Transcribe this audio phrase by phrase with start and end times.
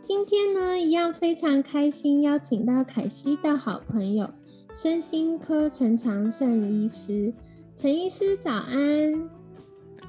[0.00, 4.30] 今天呢，一样非常开心，邀请到凯西的好朋友
[4.72, 7.34] 身心科陈长胜医师。
[7.76, 9.28] 陈医师早安，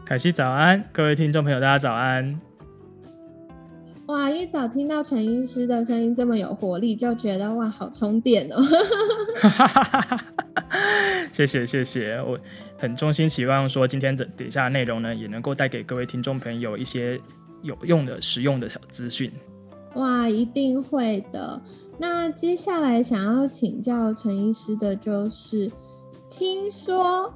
[0.06, 2.40] 凯西早安，各位听众朋友大家早安。
[4.06, 8.62] 哇，一早听到陈医师的声音这么有活力，就觉得哇，好充电哦。
[11.34, 12.40] 谢谢谢谢，我
[12.78, 17.20] 很衷心期望说今天的底下内容呢，也能够带给各位听众朋友一些
[17.64, 19.32] 有用的、实用的小资讯。
[19.96, 21.62] 哇，一定会的。
[21.98, 25.72] 那接下来想要请教陈医师的就是，
[26.30, 27.34] 听说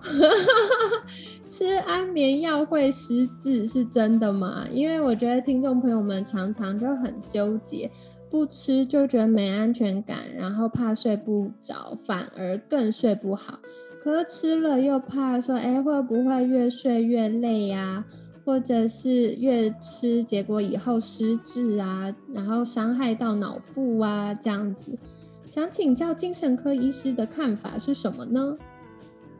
[1.48, 4.66] 吃安眠药会失智，是真的吗？
[4.72, 7.92] 因为我觉得听众朋友们常常就很纠结，
[8.30, 13.60] 不吃就觉得没安全感，然后怕睡不着，反而更睡不好。
[14.02, 18.06] 可是吃了又怕说，哎，会不会越睡越累呀？
[18.46, 24.98] 或者是越吃，结果以后失智啊，然后伤害到脑部啊，这样子，
[25.46, 28.58] 想请教精神科医师的看法是什么呢？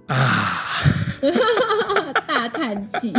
[0.08, 0.82] 啊，
[2.28, 3.14] 大叹气，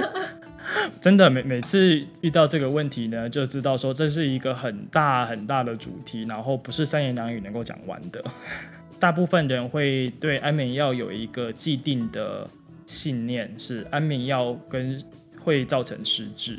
[1.00, 8.22] 真的每每次遇到这个问题呢，就知道说这是一个很大很大的主题，然后不是三言两语能够讲完的。
[9.00, 12.46] 大部分人会对安眠药有一个既定的。
[12.90, 15.00] 信念是安眠药跟
[15.38, 16.58] 会造成失智，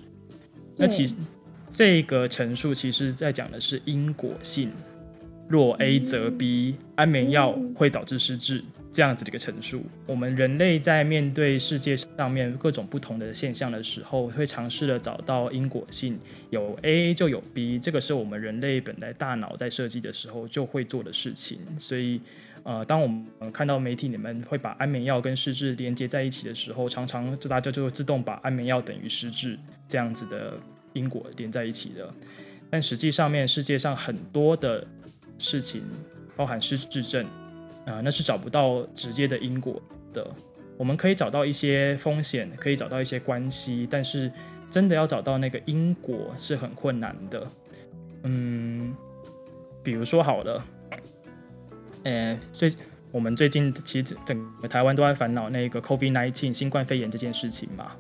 [0.78, 1.14] 那其实
[1.70, 4.72] 这个陈述其实在讲的是因果性，
[5.50, 9.84] 若 A 则 B，安眠药会导致失智这样子的一个陈述。
[10.08, 16.18] 我们人类在面对世界上面各种不同的现象的时候，会尝试的找到因果性，
[16.50, 22.22] 有 A 就有 B，这个是我们人类本来大脑在设计的时候就会做的事情，所以。
[22.64, 29.58] 呃，当我们看到媒体里面会把安眠药跟失智连接在一起的时候，常常这大家就会自动把安眠药等于失智
[29.88, 30.54] 这样子的
[30.94, 32.14] 因果连在一起的。
[32.70, 34.86] 但实际上面世界上很多的
[35.40, 35.82] 事情，
[36.36, 37.26] 包含失智症，
[37.86, 39.82] 啊，那是找不到直接的因果
[40.14, 40.30] 的。
[40.78, 44.32] 我们可以找到一些风险，可以找到一些关系，但是
[44.70, 47.48] 真的要找到那个因果是很困难的。
[48.24, 48.96] 嗯，
[49.84, 50.64] 比如说好了。
[52.04, 52.72] 呃，最
[53.12, 57.92] 我们最近其实整个台湾都在烦恼那个 COVID-19 新冠肺炎这件事情嘛。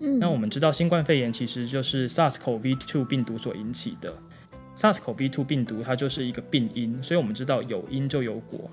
[0.00, 4.14] 嗯，那我们知道新冠肺炎其实就是 SARS-CoV-2 病毒所引起的。
[4.76, 8.70] SARS-CoV-2 病毒它就是一个病因，所以我们知道有因就有果。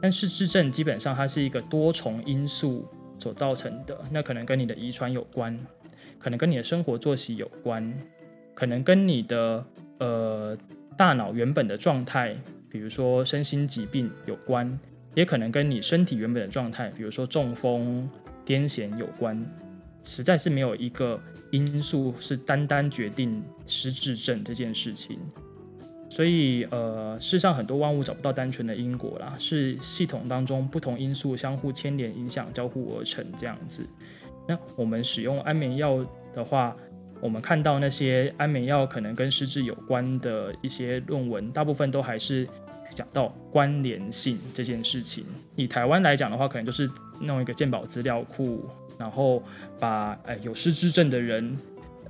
[0.00, 2.86] 但是失智症基本上它是一个多重因素
[3.18, 5.58] 所造成的，那可能跟你的遗传有关，
[6.18, 7.92] 可能跟你的生活作息有关，
[8.54, 9.64] 可能跟你的
[9.98, 10.56] 呃
[10.96, 12.36] 大脑原本的状态。
[12.72, 14.80] 比如说身心疾病有关，
[15.14, 18.08] 也可能跟你身体原本的状态，比如说中风、
[18.46, 19.46] 癫痫有关。
[20.02, 25.18] 实在是没有一个因素是单单决定失智症这件事情。
[26.08, 33.86] 所以，呃，世上很多万物找不到单纯的因果啦，是系统当中不同因素相互牵连、影响、交互而成这样子。
[34.48, 36.76] 那我们使用安眠药的话，
[37.22, 42.46] 我们看到那些安眠药可能跟失智有关的一些论文，大部分都还是。
[42.94, 45.24] 讲到关联性这件事情，
[45.56, 46.86] 以台湾来讲的话，可能就是
[47.22, 48.68] 弄一个鉴宝资料库，
[48.98, 49.42] 然后
[49.80, 51.56] 把呃有失智症的人，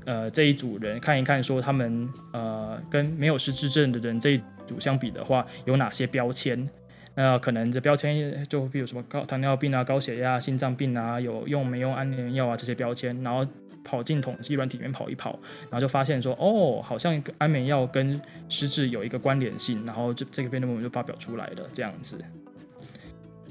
[0.06, 6.68] 呃这一组人看一看，说他们呃跟没有失智症的人这一组相比的话，有哪些标签？
[7.14, 13.46] 那可能这标签就比如什么高糖尿病啊、高血压、心脏病啊，有用没用安眠药啊这些标签，然后。
[13.84, 22.24] 跑进统计软体里面跑一跑，然后就发现说，哦，好像安眠药跟失智有一个关联性，然后就这个辩论文就发表出来了这样子。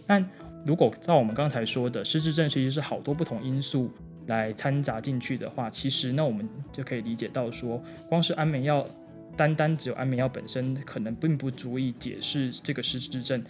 [0.07, 0.27] 但
[0.65, 3.91] 如果照我们刚才说的，失智症其实是好多不同因素
[4.27, 8.85] 来掺杂进去的话，其实那我们就可以理解到说，光是安眠药，
[9.35, 13.43] 单单只有安眠药本身，可能并不足以解释这个失智症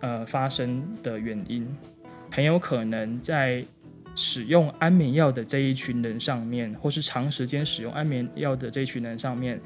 [0.00, 1.68] 呃发生的原因，
[2.30, 3.64] 很有可能在。
[4.20, 9.60] 使用安眠药的这一群人上面，或是长时间使用安眠药的这一群人上面，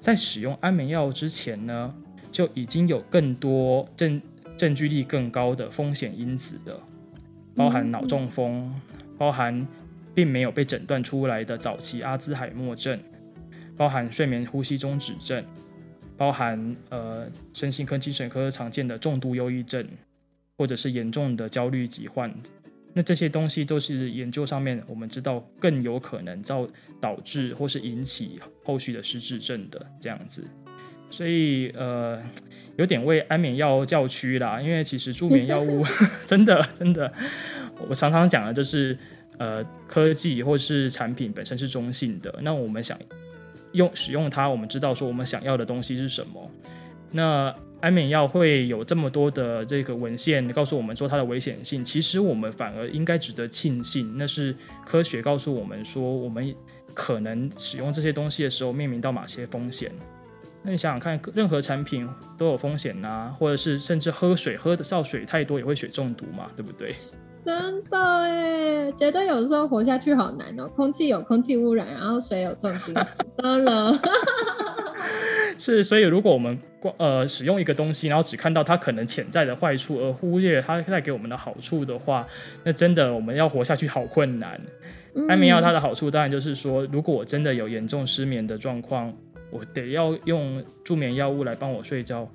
[0.00, 1.94] 在使用安眠药之前呢，
[2.30, 4.18] 就已经有更多证
[4.56, 6.80] 证据力更高的风险因子的，
[7.54, 8.74] 包含脑中风，
[9.18, 9.68] 包含
[10.14, 12.98] 并没有被诊断出来的早期阿兹海默症，
[13.76, 15.44] 包含睡眠呼吸中止症，
[16.16, 19.86] 包含呃身心科、精神科常见的重度忧郁症，
[20.56, 22.34] 或者是严重的焦虑疾患。
[22.94, 26.68] 那这些东西都是研究上面我们知道更有可能造
[27.00, 30.46] 导致或是引起后续的失智症的这样子。
[31.10, 32.22] 所以呃，
[32.76, 35.84] 有点为安眠药叫屈啦，因为其实助眠药物
[36.26, 37.12] 真的真的，
[37.88, 38.96] 我常常讲的就是
[39.36, 42.98] 呃科技或是产品本身是中性的，那我们想
[43.72, 46.50] 用使用它，我们知道说我们想要的东西是什么。
[47.10, 54.54] 那安眠药会有这么多的这个文献告诉我们说它的危险性，其实我们反而应该值得庆幸，那是
[54.86, 56.54] 科学告诉我们说我们
[56.94, 59.90] 可能使用这些东西的时候面临到哪些风险。
[60.62, 62.08] 那你想想看，任何产品
[62.38, 66.94] 都有风险呐，或者是甚至喝水喝的少水太多也会水中毒嘛，对不对？
[67.44, 70.68] 真的哎，觉得有时候活下去好难哦。
[70.76, 73.92] 空气有空气污染，然后水有重金属，得了。
[75.64, 82.26] 是，所以如果我们光呃使用一个东西，然后只看到它可能潜在的坏处，而忽略它带给我们的好处的话，
[82.64, 84.60] 那真的我们要活下去好困难。
[85.28, 89.14] 安眠药它的好处当然就是说，如果我真的有严重失眠的状况。
[89.52, 92.26] 我得要用助眠药物来帮我睡觉，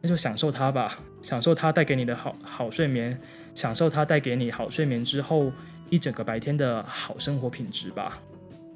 [0.00, 3.14] 那就享受它吧，享受它带给你的好好睡眠，
[3.54, 5.52] 享受它带给你好睡眠之后
[5.90, 8.18] 一整个白天的好生活品质吧。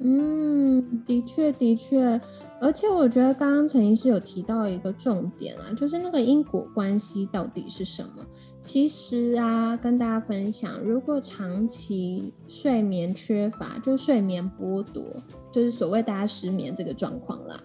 [0.01, 2.21] 嗯，的确的确，
[2.61, 8.25] 而且我觉得刚刚陈医师有提到一个重点啊，就是那个因果关系到底是什么？
[8.61, 15.05] 其实啊，跟大家分享，如果长期睡眠缺乏，就睡眠剥夺。
[15.53, 17.59] 就是所谓大家失眠这个状况啦，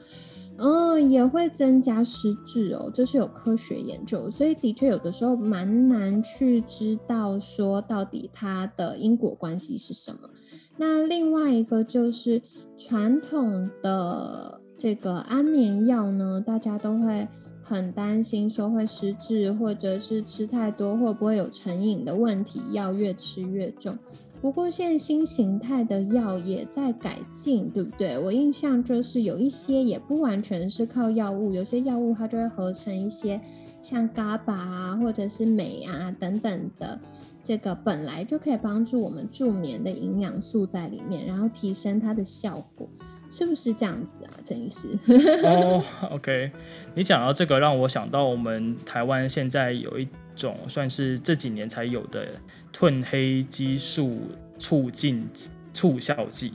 [0.57, 10.29] 嗯，也会增加失智哦，这是有科学研究，所以的确有的时候蛮难去知道说到底它的因果关系是什么。
[10.77, 12.41] 那另外一个就是
[12.77, 17.27] 传统的这个安眠药呢，大家都会
[17.61, 23.95] 很担心说会失智，或者是吃太多会不会有成瘾的问题，药越吃越重。
[24.41, 28.17] 不过现在新形态的药也在改进，对不对？
[28.17, 33.39] 我印象就是有一些也不完全是靠药物，有些药物它就会合成一些
[33.79, 36.99] 像 GABA 啊，或者是镁啊等等的，
[37.43, 42.89] 这个本来就可以帮助我们助眠的营养素在里面，然后提升它的效果，
[43.31, 44.89] 是不是这样子啊，陈医师？
[45.47, 46.51] 哦，OK，
[46.93, 50.07] 你讲到这个，让我想到我们台湾现在有一。
[50.33, 52.25] 种算是这几年才有的
[52.73, 54.21] 褪黑激素
[54.57, 55.27] 促进
[55.73, 56.53] 促效剂。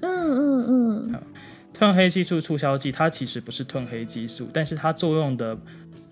[0.00, 1.22] 嗯嗯嗯。
[1.76, 5.58] 褪黑激素促效剂，它其实不是褪黑激素，但是它作用的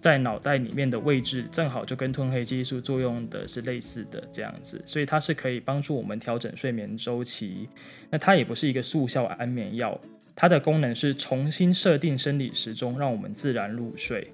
[0.04, 7.66] 在脑袋里面的位置正好就跟褪黑激素作用的是类似的这样子，所以它是可以帮助我们调整睡眠周期。
[8.10, 9.98] 那它也不是一个速效安眠药，
[10.36, 14.30] 它的功能是重新设定生理时钟，让我们自然入睡。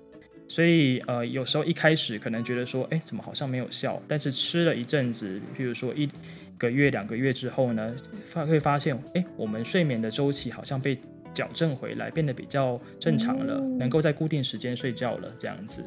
[0.48, 4.02] 所以，呃，有时候一开始可能觉得说，哎，怎么好像没有效？
[4.08, 6.10] 但是吃了一阵子，譬如说一
[6.58, 7.94] 个月、两个月之后呢，
[8.24, 10.98] 发会发现，哎，我们睡眠的周期好像被
[11.34, 15.82] 矫正回来，变得比较正常了，能够在固定时间睡觉了，这样子。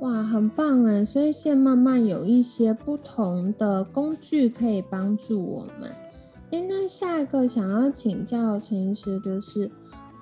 [0.00, 1.04] 哇，很棒哎！
[1.04, 5.90] 所以现在慢慢有一些不同的工具可以帮助我们。
[6.50, 9.70] 哎，那下一个想要请教陈医师就是。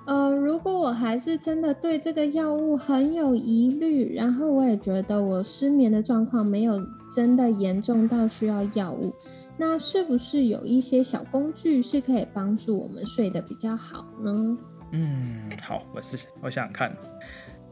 [0.05, 6.73] 呃，如果我还是真的对这个药物很有疑虑，然后我也觉得我失眠的状况没有
[7.09, 9.13] 真的严重到需要药物，
[9.57, 14.57] 那是不是有一些小工具是可以帮助我们睡得比较好呢？
[14.91, 16.95] 嗯，好，我是我想想看，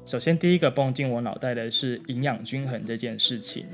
[0.05, 3.65] 首先第一个蹦进我脑袋的是营养均衡这件事情。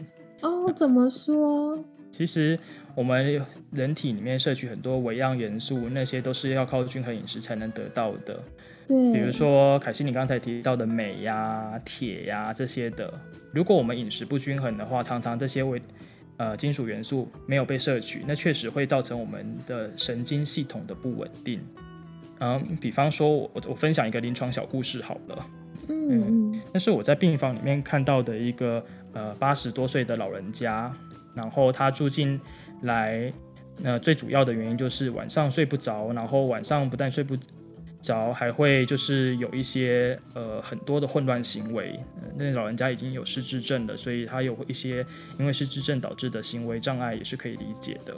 [0.41, 1.83] 哦，怎么说？
[2.09, 2.57] 其实
[2.95, 8.41] 我们人体里面摄取很多微量元素，那些都是要靠均衡饮食才能得到的。
[8.87, 13.13] 对，比如说凯西你刚才提到的镁呀、铁呀这些的，
[13.53, 15.81] 如果我们饮食不均衡的话，常常这些微
[16.37, 21.59] 呃金属元素没有被摄取，那确实会造成我们的神经系统的不稳定。
[22.39, 25.45] 嗯，比方说我我分享一个临床小故事好了。
[25.89, 30.93] 嗯，那是我在病房里面看到的一个呃八十多岁的老人家。
[31.35, 32.41] 然后他住进
[32.81, 33.31] 来，
[33.77, 37.37] 那最主要的原因就是晚上睡不着，然后晚上不但睡不
[38.07, 41.99] 着，还会就是有一些呃很多的混乱行为。
[42.37, 45.05] 那老人家已经有失智症了，所以他有一些
[45.37, 48.15] 因为失智症导致的行为障碍也是可以理解的。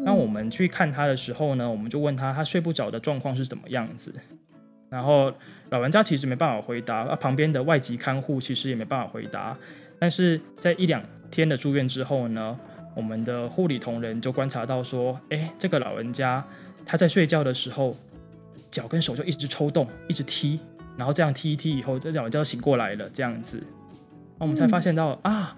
[0.00, 4.14] 那我们去看他的时候呢，我们就问他他睡不着的状况是怎么样子。
[4.90, 5.32] 然后
[5.70, 9.56] 老人家其实没办法回答，啊，旁边的外籍看护其实也没办法回答。
[9.98, 12.58] 但是在一两天的住院之后呢，
[12.94, 16.44] 我们的护理同仁就观察到说，哎，这个老人家
[16.86, 17.94] 他在睡觉的时候，
[18.70, 20.60] 脚跟手就一直抽动，一直踢，
[20.96, 23.62] 然后这样踢一踢以后，这脚就醒过来了，这样子，
[24.38, 25.56] 那我们才发现到啊，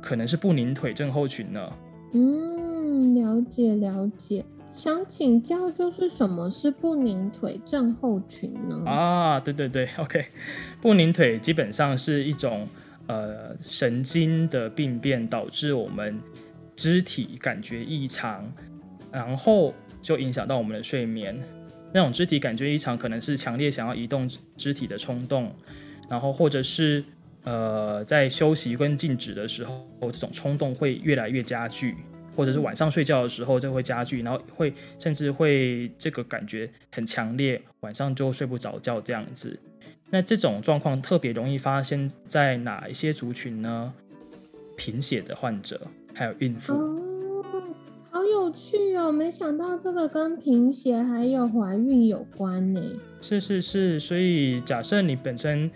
[0.00, 1.72] 可能是不宁腿症候群呢。
[2.12, 4.44] 嗯，了解了解。
[4.72, 8.82] 想请教，就是什么是不宁腿症候群呢？
[8.84, 10.26] 啊，对对对， OK，
[10.82, 12.68] 不宁腿基本上是一种
[13.06, 16.20] 呃神经的病变，导致我们
[16.76, 18.52] 肢体感觉异常，
[19.10, 19.72] 然后
[20.02, 21.42] 就影响到我们的睡眠。
[21.96, 25.50] 那种肢体感觉异常，可能是强烈想要移动肢体的冲动，
[26.10, 27.02] 然后或者是
[27.44, 31.96] 呃在休息跟静止的时候，这种冲动会越来越加剧。
[32.36, 39.58] 或者是晚上睡觉的时候就会加剧，然后会甚至会这个感觉很强烈，晚上就睡不着觉这样子。
[40.10, 43.94] 那这种状况特别容易发生在哪一些族群呢？
[44.76, 45.80] 贫血的患者，
[46.12, 47.05] 还有孕妇。
[48.26, 49.10] 有趣哦！
[49.10, 52.80] 没想到这个跟贫血还有怀孕有关呢。
[53.20, 55.70] 是是是，所以假设你本身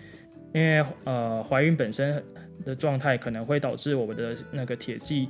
[0.53, 2.23] 因为呃怀孕本身
[2.63, 5.29] 的状态可能会导致我们的那个铁剂。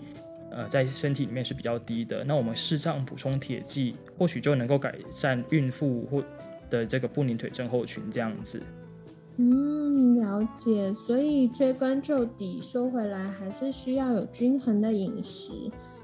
[0.53, 6.21] 呃，在身体里面是比较低的，那我们适当补充铁剂，或许就能够改善孕妇或
[6.69, 8.61] 的这个不宁腿症候群这样子。
[9.37, 10.93] 嗯，了解。
[10.93, 15.53] 所以追根究底，说回来还是需要有均衡的饮食。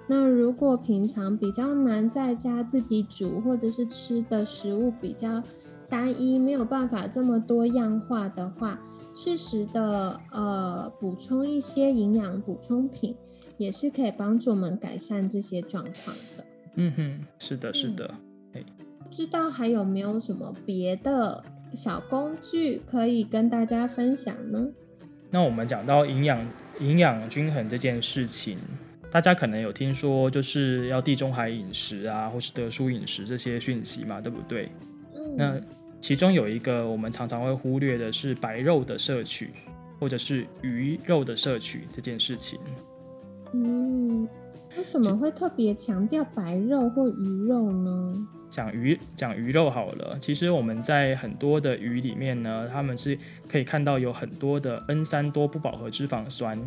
[0.07, 5.43] 那如果平常比较难在家自己煮，或者是吃的食物比较
[5.89, 8.79] 单一，没有办法这么多样化的话，
[9.13, 13.15] 适时的呃补充一些营养补充品。
[13.57, 16.45] 也是可以帮助我们改善这些状况的。
[16.75, 18.13] 嗯哼，是的，是的。
[18.99, 24.67] 不知道还有没有什么别的小工具可以跟大家分享呢？
[25.31, 26.47] 那我们讲到营养
[26.79, 28.59] 营养均衡这件事情，
[29.09, 34.69] 大家可能有听说，就是要地中海饮食啊，或是德叔饮食这些讯息嘛，对不对？
[35.15, 35.35] 嗯。
[35.37, 35.59] 那
[35.99, 39.51] 其中有一个我们常常会忽略的是白肉的摄取，
[39.99, 42.59] 或者是鱼肉的摄取这件事情。
[43.53, 44.27] 嗯，
[44.77, 48.27] 为什么会特别强调白肉或鱼肉呢？
[48.49, 53.17] 讲鱼讲鱼肉好了，其实我们在很多的鱼里面呢，他们是
[53.49, 56.57] 可以看到有很多的 N 三多不饱和脂肪酸。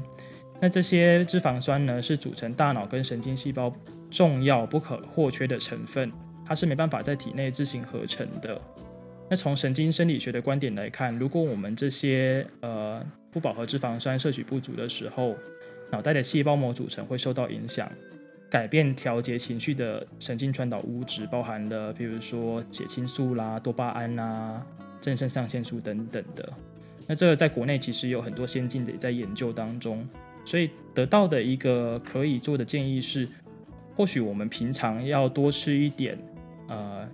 [0.60, 3.74] 那这些脂肪酸呢，是组成大脑跟神经细胞
[4.10, 6.12] 重要不可或缺的成分，
[6.44, 8.60] 它是没办法在体内自行合成的。
[9.30, 15.34] 那从神经生理学的观点来看，如果我们这些呃不饱和脂肪酸摄取不足的时候，
[15.90, 17.90] 脑袋的细胞膜组成会受到影响，
[18.50, 24.60] 改变调节情绪的神经传导物质包含了，比如说血清素啦、多巴胺啦、
[25.00, 26.52] 正肾上腺素等等的。
[27.06, 30.04] 那这个在国内其实有很多先进的也在研究当中，
[30.44, 33.28] 所以得到的一个可以做的建议是，
[33.96, 36.18] 或许我们平常要多吃一点，
[36.68, 37.08] 呃，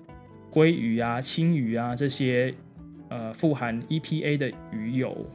[0.50, 2.54] 鲑鱼啊、青鱼啊这些，
[3.08, 5.26] 呃，富含 EPA 的鱼油。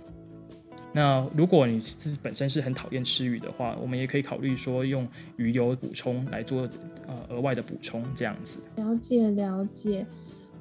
[0.93, 5.07] 那如果你自己本身是很讨厌吃鱼的话，我们也可以考虑说用
[5.37, 6.67] 鱼油补充来做
[7.07, 8.59] 呃额外的补充这样子。
[8.75, 10.05] 了解了解，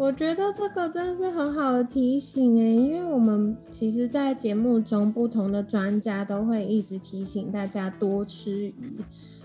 [0.01, 8.75] 我觉得这个真的是很好的提醒诶，因为我们其实，在节目中不同的专家都会一直提醒大家多吃鱼。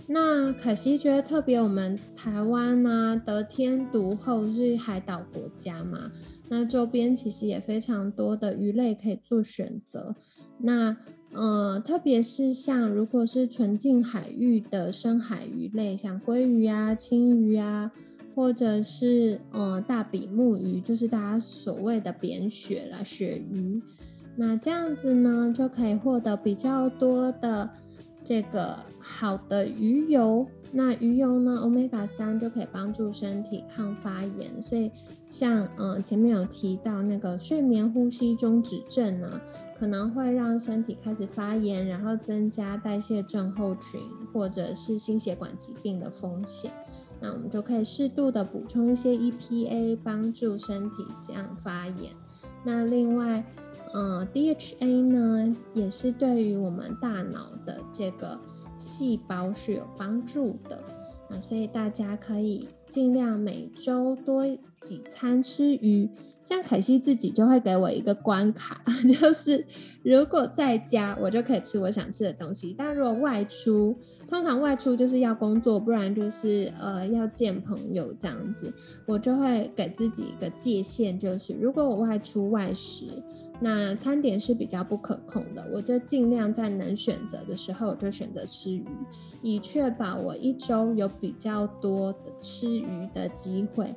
[0.08, 6.10] 那可惜觉得特别我们台湾啊，得天独厚是海岛国家嘛，
[6.48, 10.16] 那周边其实也非常多的鱼类可以做选择。
[10.60, 10.96] 那
[11.34, 17.92] 呃，特别是像如果是纯净海域的深海鱼类，像鲑鱼啊、青鱼啊，
[18.36, 23.82] 或者是呃大比目鱼，就是大家所谓的扁鳕啦、鳕鱼，
[24.36, 27.70] 那这样子呢，就可以获得比较多的
[28.24, 30.46] 这个好的鱼油。
[30.72, 34.62] 那鱼油呢，omega 三就可以帮助身体抗发炎。
[34.62, 34.92] 所以
[35.30, 39.42] 像嗯前面有提到那个睡眠呼吸中止症呢。
[39.78, 44.00] 可能会让身体开始发炎，然后增加代谢症候群
[44.34, 46.72] 或者是心血管疾病的风险。
[47.26, 52.12] 那我们就可以适度的补充一些 EPA，帮助身体这样发炎。
[52.64, 53.44] 那另外，
[53.94, 58.40] 呃，DHA 呢，也是对于我们大脑的这个
[58.78, 60.84] 细胞是有帮助的。
[61.28, 64.46] 那所以大家可以尽量每周多
[64.80, 66.08] 几餐吃鱼。
[66.46, 68.80] 像凯西自己就会给我一个关卡，
[69.20, 69.66] 就是
[70.04, 73.98] 如果在家，我就可以吃我想吃的东西；但如果外出，
[74.30, 78.72] 通常外出就是要工作，不然就是呃要见朋友这样子，
[79.08, 83.06] 我就会给自己一个界限，就是如果我外出外食，
[83.60, 88.86] 那餐点是比较不可控的，我就尽量在能选择的时候，我就选择吃鱼，
[89.42, 93.96] 以确保我一周有比较多的吃鱼的机会。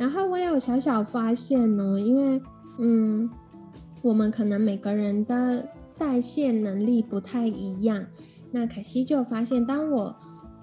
[0.00, 2.40] 然后我有小小发现呢，因为
[2.78, 3.28] 嗯，
[4.00, 8.06] 我们可能每个人的代谢能力不太一样。
[8.50, 10.16] 那凯西就发现，当我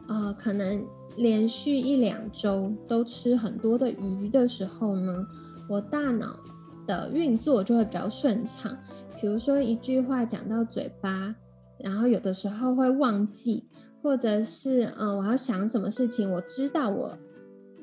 [0.08, 0.84] 呃可能
[1.18, 5.28] 连续一两周都吃很多的鱼的时候呢，
[5.70, 6.36] 我大脑
[6.88, 8.76] 的运作就会比较顺畅。
[9.22, 11.36] 比如说一句话讲到嘴巴，
[11.78, 13.70] 然后有的时候会忘记，
[14.02, 17.16] 或者是嗯我要想什么事情，我知道我。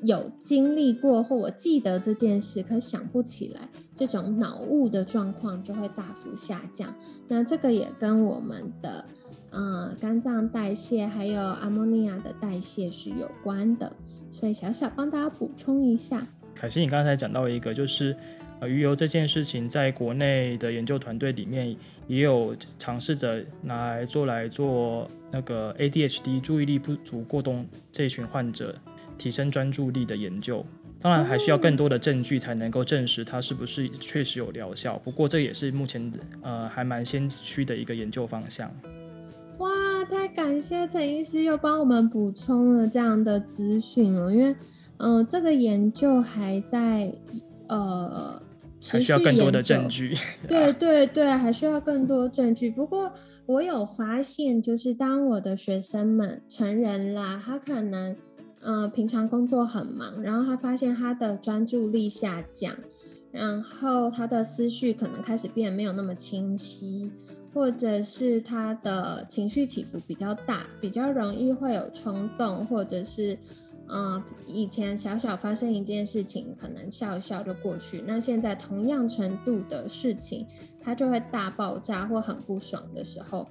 [0.03, 6.93] 有经历过或我记得这件事，可想不起来，这种脑雾的状况就会大幅下降。
[7.27, 9.05] 那这个也跟我们的
[9.51, 13.91] 呃肝脏代谢还有阿莫尼亚的代谢是有关的。
[14.31, 16.27] 所以小小帮大家补充一下。
[16.53, 18.15] 凯西，你刚才讲到一个，就是
[18.59, 21.75] 呃鱼油这件事情，在国内的研究团队里面
[22.07, 28.75] 也有尝试着拿来做来做那个 ADHD 注意力不足过动这群患者。
[29.17, 30.65] 提升专注力的研究，
[31.01, 34.99] 当然还需要更多的证据才能够证实它是不是确实有疗效。
[35.03, 38.71] 不过这也是目前呃还蛮先驱的一个研究方向。
[39.59, 39.69] 哇，
[40.05, 44.55] 太感谢陈医师又帮我们补充了这样的资讯哦，因为
[44.97, 47.13] 嗯这个研究还在
[47.67, 48.41] 呃
[48.85, 50.17] 还需要更多的证据。
[50.47, 52.69] 对对对，还需要更多证据。
[52.69, 53.11] 不过
[53.45, 58.15] 我有发现，就是当我的学生们成人啦，他可能。
[58.65, 62.75] 呃，平常工作很忙，然后他发现他的专注力下降，
[63.31, 67.11] 然后他的思绪可能开始变没有那么清晰，
[67.53, 73.37] 或者是他的情绪起伏比较大，比较容易会有冲动，或者是
[73.87, 80.47] 呃，以前小小发生一件事情，可能笑一笑就过去，那现在同样程度的事情，
[80.81, 83.47] 他就会大爆炸或很不爽的时候，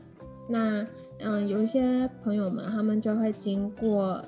[0.48, 0.84] 那
[1.20, 4.20] 嗯，有一些朋友们他们就会经过。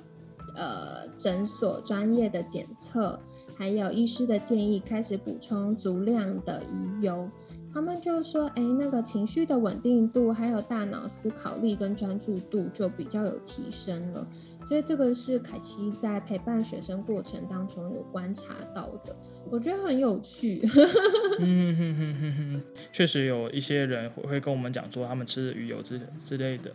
[0.56, 3.20] 呃，诊所专业的检测，
[3.56, 7.30] 还有医师的建议，开始补充足量的鱼油。
[7.72, 14.26] 他们就说，哎，那个情绪的稳定度，还有大脑思考力跟专注度就比较有提升了。
[14.64, 19.14] 所以这个是凯西在陪伴学生过程当中有观察到的，
[19.50, 20.62] 我觉得很有趣。
[21.38, 26.72] 嗯哼哼哼哼，确实有一些人会跟我们讲说，他们吃鱼油之之类的。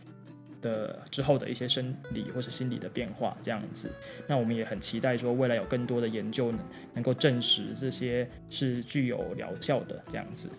[0.62, 3.90] 的之后的一些生理或是心理的变化，这样子，
[4.28, 6.60] 那我们也很期待说未来有更多的研究能
[6.94, 10.50] 能够证实这些是具有疗效的这样子。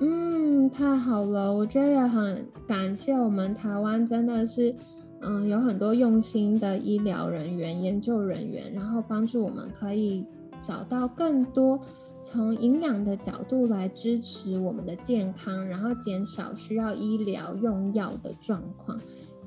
[0.00, 4.74] 嗯，太好了，我觉得也很感谢我们台湾真的是，
[5.20, 10.26] 嗯，有很多用心的医疗人员、研究人员，然后帮助我们可以
[10.60, 11.78] 找到更多
[12.20, 18.98] 从营养的角度来支持我们的健康，然后减少需要医疗用药的状况。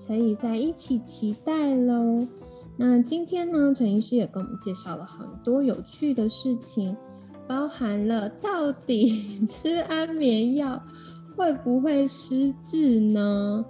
[0.06, 2.28] 可以在一起期待喽。
[2.78, 6.96] 那今天呢，陈医师也跟我们介绍了很多有趣的事情，
[7.48, 10.82] 包含了到底吃安眠药
[11.36, 13.66] 会不会失智呢？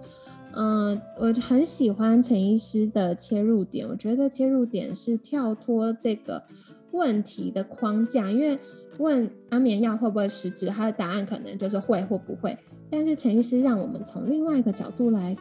[0.52, 6.44] 嗯，我很喜欢陈医师的切入点，我觉得切入点是跳脱这个
[6.92, 8.60] 问题的框架，因为
[8.98, 12.58] 问安眠药会不会失智，它的答案可能就是会或不会。
[12.90, 15.38] 但是陈医师让我们从另外一个角度来。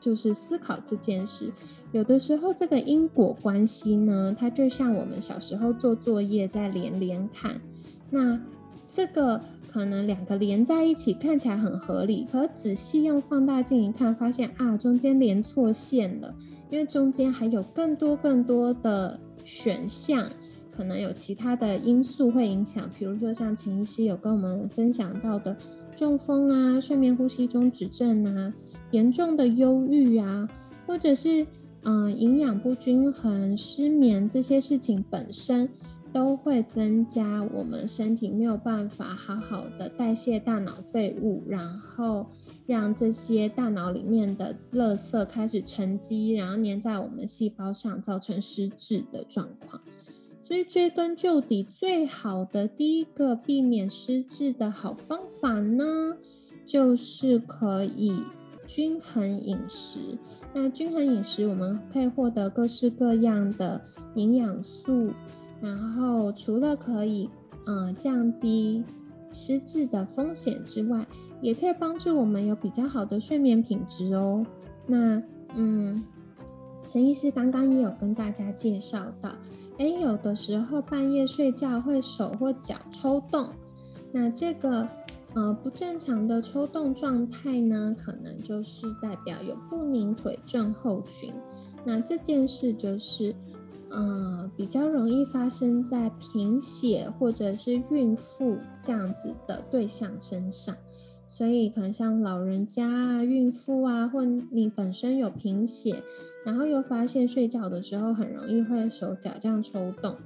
[0.00, 1.52] 就是思考这件事，
[1.92, 7.60] 有的时候这个因果关系呢，它就像我们小时候做作业在连连看，
[8.10, 8.40] 那
[8.92, 16.34] 这个可能两个连在一起看起来很合理，可仔细用放大镜一看，发现啊中间连错线了，
[16.70, 20.28] 因为中间还有更多更多的选项，
[20.76, 25.56] 可能有其他的因素会影响，比如说像秦医师有跟我们分享到的
[25.96, 28.52] 中风啊、睡眠呼吸中止症啊。
[28.90, 30.48] 严重的忧郁啊，
[30.86, 31.46] 或者是
[31.82, 35.68] 嗯营养不均衡、失眠这些事情本身，
[36.12, 42.26] 都会增加我们身体没有办法好好的代谢大脑废物，然后
[42.66, 49.82] 让这些大脑里面的垃圾开始沉积，然后粘在我们细胞上，造成失智的状况。
[50.42, 56.16] 所以追根究底，最好的第一个避免失智的好方法呢，
[56.64, 58.22] 就是可以。
[58.66, 59.98] 均衡饮食，
[60.52, 63.80] 那均衡饮食我们可以获得各式各样的
[64.14, 65.12] 营养素，
[65.60, 67.30] 然后除了可以
[67.66, 68.84] 嗯降低
[69.30, 71.06] 失智的风险之外，
[71.40, 74.44] 也可以帮助我们有比较好的睡眠品质哦。
[74.86, 75.22] 那
[75.54, 76.04] 嗯，
[76.84, 79.30] 陈医师刚刚也有跟大家介绍到，
[79.78, 83.48] 哎，有的时候半夜睡觉会手或脚抽动，
[84.12, 84.86] 那这个。
[85.36, 91.30] 呃，不正常的抽动状态呢，可能就是代表有不宁腿症候群。
[91.84, 93.34] 那这件事就是
[93.90, 100.74] 呃，比较容易发生在贫血或者是孕妇这样子的对象身上，
[101.28, 106.02] 所以可能像老人家啊、孕妇啊，或你本身有贫血，
[106.46, 110.16] 然后又发现睡觉的时候很容易会手脚这样抽动，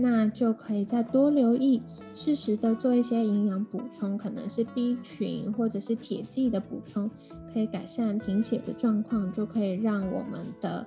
[0.00, 1.82] 那就可以再多留意，
[2.14, 7.10] 适时的做一些营养补充，可能是 B 群或者是铁剂的补充，
[7.52, 10.86] 可以改善贫血的状况，就可以让我们的。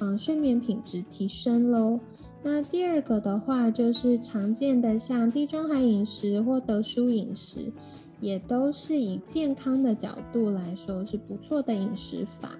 [0.00, 2.00] 嗯，睡眠品质提升喽。
[2.42, 7.72] 那第二个的话，就是常见的像地中海饮食或德叔饮食，
[8.20, 12.50] 也都是以健康的角度来说是不错的饮食法。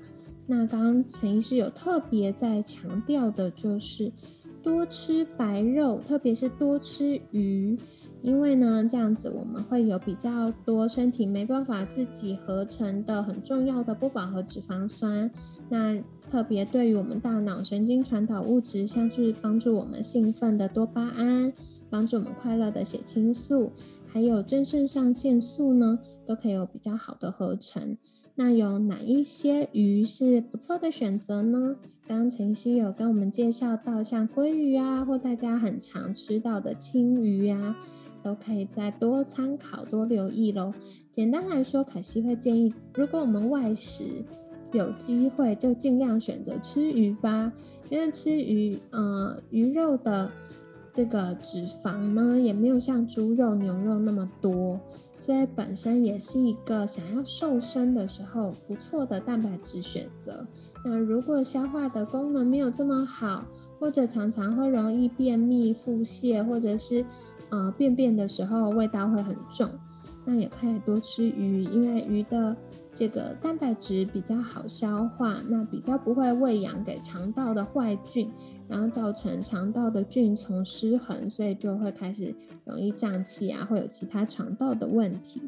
[0.47, 4.13] 那刚刚陈医师有特别在强调的，就是
[4.65, 7.79] 多吃白肉，特别是多吃鱼，
[8.23, 15.31] 因为呢，这样子我们会有比较多身体没办法自己合成的很重要的不饱和脂肪酸。
[15.69, 21.53] 那特别对于我们大脑神经传导物质，像是帮助我们兴奋的多巴胺，
[21.91, 23.71] 帮助我们快乐的血清素，
[24.09, 27.99] 还有正肾上腺素呢，都可以有比较好的合成。
[28.35, 31.77] 那有哪一些鱼是不错的选择呢？
[32.07, 37.77] 刚刚晨曦有跟我们介绍到，像鲑鱼啊，或大家很常吃到的青鱼啊，
[38.23, 40.73] 都可以再多参考、多留意喽。
[41.11, 44.25] 简单来说，凯西会建议，如果我们外食。
[44.73, 47.53] 有机会就尽量选择吃鱼吧，
[47.91, 50.29] 因为吃鱼，呃，鱼肉的
[50.95, 54.81] 这个脂肪呢，也没有像猪肉、牛肉那么多，
[55.19, 60.47] 所以本身也是一个想要瘦身的时候不错的蛋白质选择。
[60.85, 63.45] 那如果消化的功能没有这么好，
[63.81, 67.05] 或者常常会容易便秘、腹泻，或者是
[67.51, 69.69] 呃便便的时候味道会很重，
[70.25, 72.57] 那也可以多吃鱼，因为鱼的。
[72.97, 78.31] 这个蛋白质比较好消化，那比较不会喂养给肠道的坏菌，
[78.75, 82.35] 然后造成肠道的菌丛失衡，所以就会开始
[82.65, 85.41] 容易胀气啊，会有其他肠道的问题。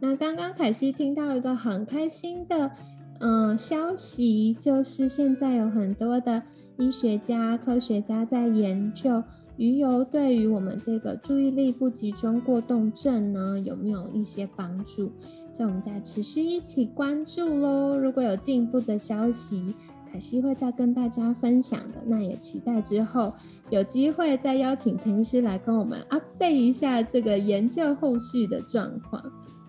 [0.00, 2.70] 那刚刚凯西听到一个很开心的
[3.18, 6.42] 嗯消息，就是现在有很多的
[6.78, 9.22] 医学家、科学家在研究。
[9.58, 15.12] 鱼油对于我们这个注意力不集中过动症呢，有没有一些帮助？
[15.52, 17.98] 所以我们再持续一起关注喽。
[17.98, 19.74] 如果有进一步的消息，
[20.10, 22.02] 凯西会再跟大家分享的。
[22.06, 23.32] 那也期待之后
[23.68, 29.22] 有机会再邀请陈医师来跟我们 update 一下这个研究后续的状况。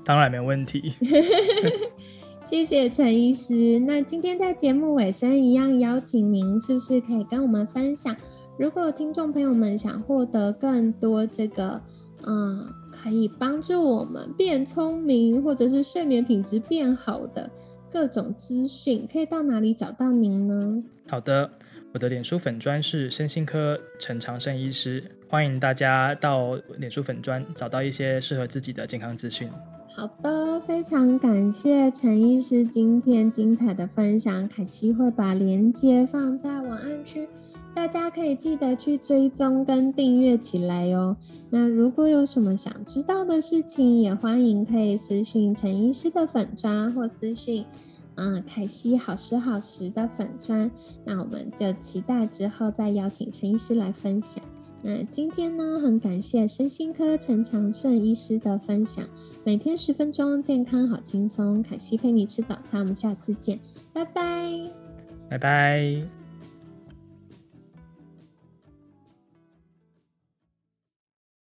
[0.04, 0.94] 当然没问题。
[2.44, 3.80] 谢谢陈医师。
[3.80, 8.16] 那今天在节目尾声一样邀请您，是不是可以跟我们分享？
[8.58, 11.80] 如果听众朋友们想获得更多这个，
[12.26, 17.50] 嗯，可以帮助我们变聪明或者是睡眠品质变好的
[17.92, 20.84] 各种资讯，可以到哪里找到您呢？
[21.10, 21.52] 好的，
[21.94, 29.50] 我的脸书粉砖是身心科陈长胜医师，欢迎大家到脸书粉砖找到一些适合自己的健康资讯。
[29.94, 37.28] 好的，非常感谢陈医师今天精彩的分享，凯西会把链接放在文案区。
[37.82, 41.18] 大家可以记得去追踪跟订阅起来哟。
[41.50, 47.66] 那如果有什么想知道的事情，也欢迎可以私信陈医师的粉砖，或私信
[48.18, 50.70] 嗯凯西好时好时的粉砖。
[51.04, 54.44] 那我们就期待之后再邀请陈医师来分享。
[54.84, 59.04] 那今天呢，很感谢身心科陈长胜医师的分享。
[59.44, 61.64] 每天十分钟，健康好轻松。
[61.64, 63.60] 凯西陪你吃早餐，我们下次见，
[63.92, 64.70] 拜拜，
[65.28, 66.21] 拜拜。